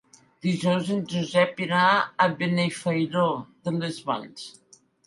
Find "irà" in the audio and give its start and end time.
1.67-1.83